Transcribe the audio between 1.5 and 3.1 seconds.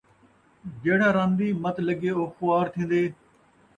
مت لڳے او خوار تھین٘دے